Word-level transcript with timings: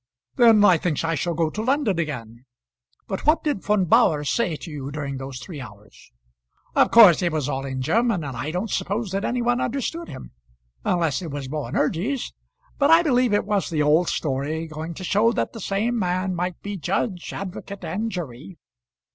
"Then 0.35 0.65
I 0.65 0.79
think 0.79 1.03
I 1.03 1.13
shall 1.13 1.35
go 1.35 1.51
to 1.51 1.61
London 1.61 1.99
again. 1.99 2.45
But 3.07 3.27
what 3.27 3.43
did 3.43 3.61
Von 3.63 3.85
Bauhr 3.85 4.25
say 4.25 4.55
to 4.55 4.71
you 4.71 4.89
during 4.89 5.17
those 5.17 5.37
three 5.39 5.61
hours?" 5.61 6.11
"Of 6.73 6.89
course 6.89 7.21
it 7.21 7.31
was 7.31 7.47
all 7.47 7.65
in 7.65 7.83
German, 7.83 8.23
and 8.23 8.35
I 8.35 8.49
don't 8.49 8.71
suppose 8.71 9.11
that 9.11 9.23
any 9.23 9.43
one 9.43 9.61
understood 9.61 10.09
him, 10.09 10.31
unless 10.83 11.21
it 11.21 11.29
was 11.29 11.47
Boanerges. 11.49 12.33
But 12.79 12.89
I 12.89 13.03
believe 13.03 13.31
it 13.31 13.45
was 13.45 13.69
the 13.69 13.83
old 13.83 14.09
story, 14.09 14.65
going 14.65 14.95
to 14.95 15.03
show 15.03 15.31
that 15.33 15.53
the 15.53 15.61
same 15.61 15.99
man 15.99 16.33
might 16.33 16.59
be 16.63 16.77
judge, 16.77 17.31
advocate, 17.31 17.83
and 17.85 18.11
jury." 18.11 18.57